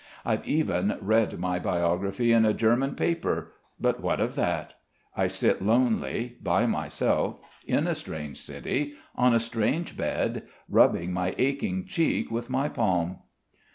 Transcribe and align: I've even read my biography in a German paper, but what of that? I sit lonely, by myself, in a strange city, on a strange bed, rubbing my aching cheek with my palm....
I've 0.25 0.43
even 0.47 0.97
read 0.99 1.37
my 1.37 1.59
biography 1.59 2.31
in 2.31 2.43
a 2.43 2.55
German 2.55 2.95
paper, 2.95 3.51
but 3.79 4.01
what 4.01 4.19
of 4.19 4.33
that? 4.33 4.73
I 5.15 5.27
sit 5.27 5.61
lonely, 5.61 6.37
by 6.41 6.65
myself, 6.65 7.37
in 7.67 7.85
a 7.85 7.93
strange 7.93 8.39
city, 8.39 8.95
on 9.15 9.35
a 9.35 9.39
strange 9.39 9.95
bed, 9.95 10.47
rubbing 10.67 11.13
my 11.13 11.35
aching 11.37 11.85
cheek 11.85 12.31
with 12.31 12.49
my 12.49 12.67
palm.... 12.67 13.19